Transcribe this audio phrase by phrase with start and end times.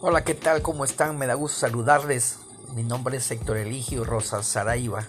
[0.00, 0.62] Hola, ¿qué tal?
[0.62, 1.18] ¿Cómo están?
[1.18, 2.38] Me da gusto saludarles.
[2.72, 5.04] Mi nombre es Héctor Eligio Rosa Saraiva,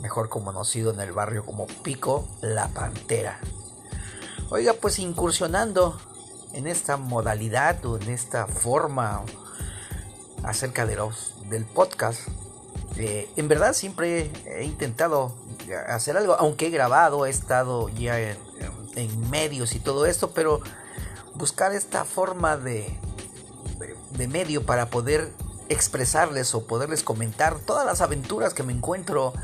[0.00, 3.38] mejor conocido en el barrio como Pico la Pantera.
[4.48, 6.00] Oiga, pues incursionando
[6.54, 9.22] en esta modalidad o en esta forma
[10.44, 12.22] acerca de los, del podcast,
[12.96, 15.36] eh, en verdad siempre he intentado
[15.88, 20.62] hacer algo, aunque he grabado, he estado ya en medios y todo esto, pero
[21.34, 22.98] buscar esta forma de
[24.12, 25.32] de medio para poder
[25.68, 29.34] expresarles o poderles comentar todas las aventuras que me encuentro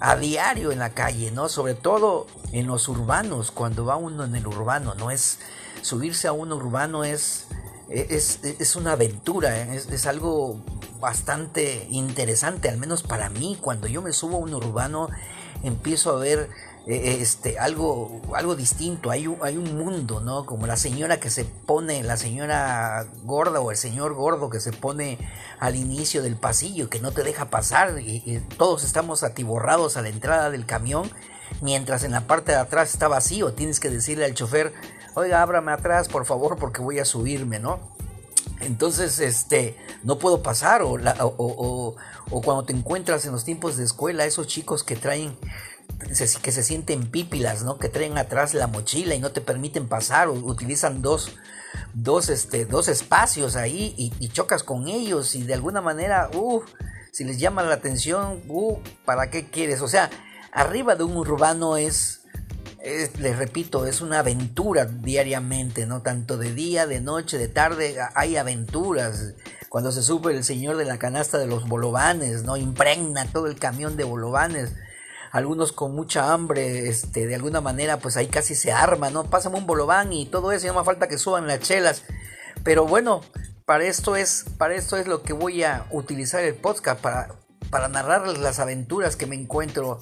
[0.00, 1.48] a diario en la calle, ¿no?
[1.48, 5.10] Sobre todo en los urbanos, cuando va uno en el urbano, ¿no?
[5.10, 5.38] Es
[5.80, 7.46] subirse a un urbano es,
[7.88, 9.76] es, es una aventura, ¿eh?
[9.76, 10.60] es, es, algo
[11.00, 15.08] bastante interesante, al menos para mí, cuando yo me subo a un urbano
[15.62, 16.48] empiezo a ver
[16.86, 20.44] este, algo, algo distinto, hay un, hay un mundo, ¿no?
[20.46, 24.72] Como la señora que se pone, la señora gorda o el señor gordo que se
[24.72, 25.18] pone
[25.60, 30.08] al inicio del pasillo, que no te deja pasar, y, todos estamos atiborrados a la
[30.08, 31.08] entrada del camión,
[31.60, 34.72] mientras en la parte de atrás está vacío, tienes que decirle al chofer,
[35.14, 37.78] oiga, ábrame atrás, por favor, porque voy a subirme, ¿no?
[38.60, 41.96] Entonces, este, no puedo pasar, o, o,
[42.30, 45.36] o cuando te encuentras en los tiempos de escuela, esos chicos que traen
[46.08, 47.78] que se sienten pípilas, ¿no?
[47.78, 51.32] Que traen atrás la mochila y no te permiten pasar o utilizan dos,
[51.94, 56.62] dos, este, dos espacios ahí y, chocas con ellos y de alguna manera, uh,
[57.12, 59.80] si les llama la atención, uh, ¿para qué quieres?
[59.80, 60.10] O sea,
[60.52, 62.22] arriba de un urbano es,
[62.80, 66.02] es, les repito, es una aventura diariamente, ¿no?
[66.02, 69.34] Tanto de día, de noche, de tarde, hay aventuras.
[69.68, 72.56] Cuando se sube el señor de la canasta de los bolovanes, ¿no?
[72.56, 74.74] Impregna todo el camión de bolovanes
[75.32, 79.24] algunos con mucha hambre, este, de alguna manera, pues ahí casi se arma, ¿no?
[79.24, 82.04] Pásame un bolobán y todo eso, y no me falta que suban las chelas.
[82.62, 83.22] Pero bueno,
[83.64, 87.34] para esto es, para esto es lo que voy a utilizar el podcast, para,
[87.70, 90.00] para narrarles las aventuras que me encuentro,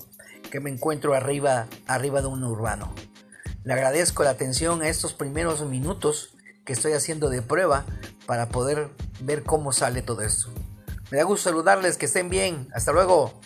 [0.51, 2.93] que me encuentro arriba, arriba de un urbano.
[3.63, 7.85] Le agradezco la atención a estos primeros minutos que estoy haciendo de prueba
[8.27, 8.89] para poder
[9.21, 10.51] ver cómo sale todo esto.
[11.13, 12.69] Me da gusto saludarles, que estén bien.
[12.75, 13.41] Hasta luego.